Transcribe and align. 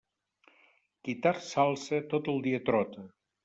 Qui 1.03 1.15
tard 1.27 1.45
s'alça, 1.51 2.03
tot 2.15 2.33
el 2.35 2.43
dia 2.51 2.65
trota. 2.73 3.09